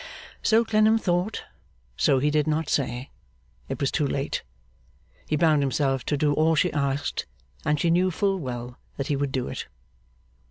So 0.41 0.65
Clennam 0.65 0.97
thought. 0.97 1.43
So 1.95 2.17
he 2.17 2.31
did 2.31 2.47
not 2.47 2.69
say; 2.69 3.11
it 3.69 3.79
was 3.79 3.91
too 3.91 4.07
late. 4.07 4.41
He 5.27 5.35
bound 5.35 5.61
himself 5.61 6.03
to 6.05 6.17
do 6.17 6.33
all 6.33 6.55
she 6.55 6.73
asked, 6.73 7.27
and 7.65 7.79
she 7.79 7.91
knew 7.91 8.09
full 8.09 8.39
well 8.39 8.79
that 8.97 9.09
he 9.09 9.15
would 9.15 9.31
do 9.31 9.47
it. 9.47 9.67